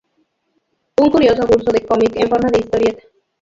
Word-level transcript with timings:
Un 0.97 1.11
curioso 1.11 1.45
curso 1.45 1.71
de 1.71 1.85
cómic 1.85 2.15
en 2.15 2.27
forma 2.27 2.49
de 2.49 2.57
historieta. 2.61 3.03